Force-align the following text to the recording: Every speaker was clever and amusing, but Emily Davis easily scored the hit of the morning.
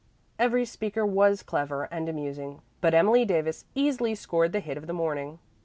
Every 0.39 0.65
speaker 0.65 1.05
was 1.05 1.43
clever 1.43 1.83
and 1.91 2.09
amusing, 2.09 2.63
but 2.81 2.95
Emily 2.95 3.23
Davis 3.23 3.65
easily 3.75 4.15
scored 4.15 4.51
the 4.51 4.59
hit 4.59 4.75
of 4.75 4.87
the 4.87 4.93
morning. 4.93 5.37